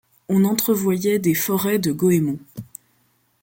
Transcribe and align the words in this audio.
On 0.29 0.45
entrevoyait 0.45 1.19
des 1.19 1.35
forêts 1.35 1.77
de 1.77 1.91
goëmons. 1.91 2.39